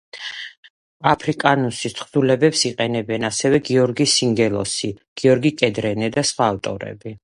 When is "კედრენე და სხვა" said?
5.63-6.55